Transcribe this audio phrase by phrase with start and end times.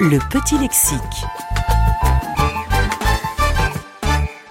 [0.00, 1.00] Le petit lexique.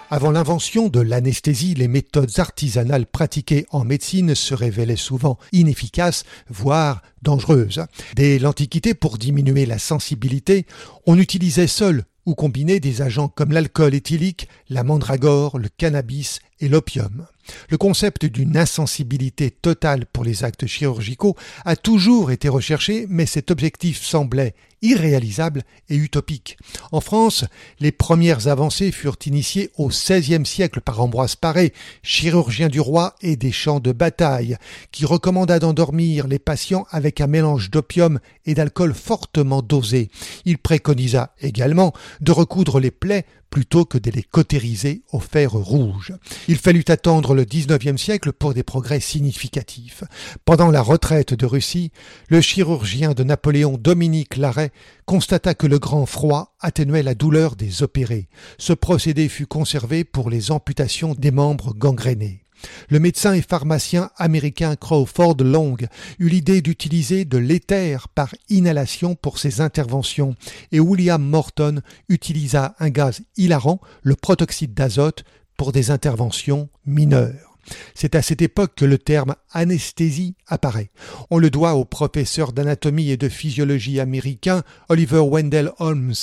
[0.09, 7.02] Avant l'invention de l'anesthésie, les méthodes artisanales pratiquées en médecine se révélaient souvent inefficaces, voire
[7.21, 7.86] dangereuses.
[8.15, 10.65] Dès l'Antiquité, pour diminuer la sensibilité,
[11.05, 16.68] on utilisait seul ou combiné des agents comme l'alcool éthylique, la mandragore, le cannabis et
[16.68, 17.25] l'opium.
[17.70, 23.51] Le concept d'une insensibilité totale pour les actes chirurgicaux a toujours été recherché, mais cet
[23.51, 26.57] objectif semblait irréalisable et utopique.
[26.92, 27.46] En France,
[27.79, 31.73] les premières avancées furent initiées au XVIe siècle par Ambroise Paré,
[32.03, 34.58] chirurgien du roi et des champs de bataille,
[34.92, 40.09] qui recommanda d'endormir les patients avec un mélange d'opium et d'alcool fortement dosé.
[40.45, 46.14] Il préconisa également de recoudre les plaies plutôt que de les cautériser au fer rouge.
[46.47, 50.03] Il fallut attendre le XIXe siècle pour des progrès significatifs.
[50.45, 51.92] Pendant la retraite de Russie,
[52.30, 54.72] le chirurgien de Napoléon Dominique Larrey
[55.06, 58.30] constata que le grand froid atténuait la douleur des opérés.
[58.58, 62.47] Ce procédé fut conservé pour les amputations des membres gangrénés.
[62.89, 65.77] Le médecin et pharmacien américain Crawford Long
[66.19, 70.36] eut l'idée d'utiliser de l'éther par inhalation pour ses interventions
[70.72, 75.23] et William Morton utilisa un gaz hilarant, le protoxyde d'azote,
[75.58, 77.58] pour des interventions mineures.
[77.95, 80.89] C'est à cette époque que le terme anesthésie apparaît.
[81.30, 86.13] On le doit au professeur d'anatomie et de physiologie américain Oliver Wendell Holmes.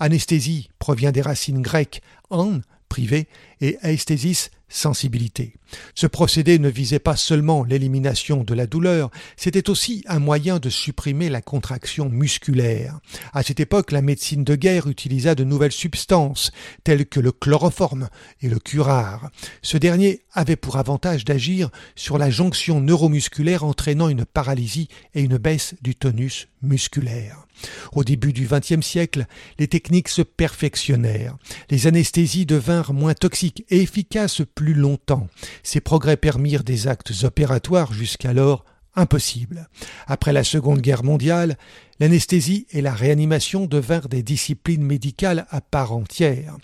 [0.00, 3.28] Anesthésie provient des racines grecques an, privé,
[3.60, 5.52] et aesthésis, sensibilité.
[5.94, 10.70] Ce procédé ne visait pas seulement l'élimination de la douleur, c'était aussi un moyen de
[10.70, 12.98] supprimer la contraction musculaire.
[13.32, 16.50] À cette époque, la médecine de guerre utilisa de nouvelles substances,
[16.84, 18.08] telles que le chloroforme
[18.40, 19.30] et le curare.
[19.62, 25.36] Ce dernier avait pour avantage d'agir sur la jonction neuromusculaire entraînant une paralysie et une
[25.36, 27.46] baisse du tonus musculaire.
[27.92, 29.26] Au début du XXe siècle,
[29.58, 31.36] les techniques se perfectionnèrent.
[31.68, 35.26] Les anesthésies devinrent moins toxiques et efficaces plus longtemps.
[35.62, 39.70] Ces progrès permirent des actes opératoires jusqu'alors impossibles.
[40.06, 41.56] Après la Seconde Guerre mondiale,
[41.98, 46.58] l'anesthésie et la réanimation devinrent des disciplines médicales à part entière.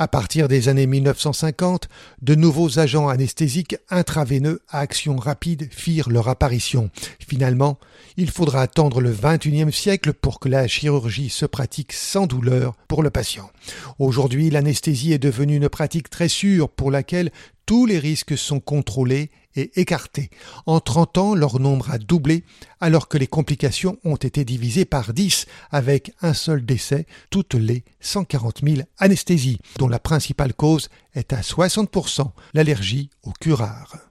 [0.00, 1.88] À partir des années 1950,
[2.22, 6.88] de nouveaux agents anesthésiques intraveineux à action rapide firent leur apparition.
[7.18, 7.80] Finalement,
[8.16, 13.02] il faudra attendre le XXIe siècle pour que la chirurgie se pratique sans douleur pour
[13.02, 13.50] le patient.
[13.98, 17.32] Aujourd'hui, l'anesthésie est devenue une pratique très sûre pour laquelle
[17.68, 20.30] tous les risques sont contrôlés et écartés.
[20.64, 22.42] En 30 ans, leur nombre a doublé,
[22.80, 27.84] alors que les complications ont été divisées par 10, avec un seul décès toutes les
[28.00, 34.07] 140 000 anesthésies, dont la principale cause est à 60% l'allergie au curare.